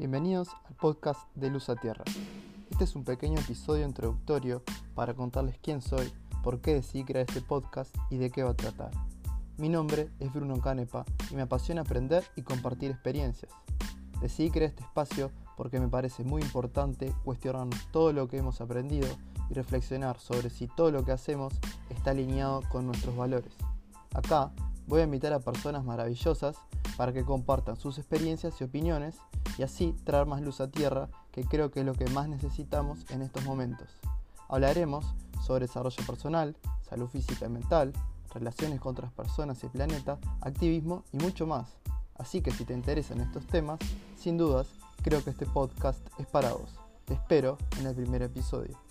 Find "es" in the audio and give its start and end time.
2.84-2.96, 10.18-10.32, 31.80-31.86, 46.18-46.26